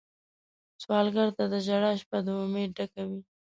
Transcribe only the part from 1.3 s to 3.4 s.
ته د ژړا شپه له امید ډکه وي